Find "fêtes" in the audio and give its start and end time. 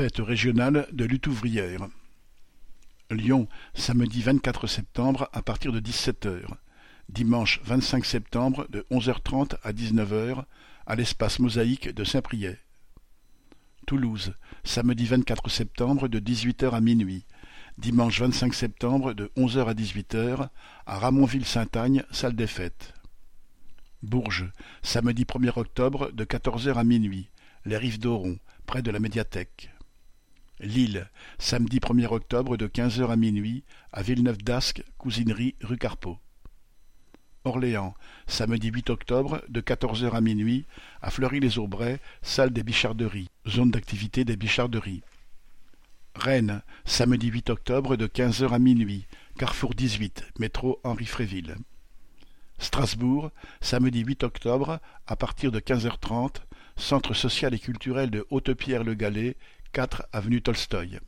22.46-22.94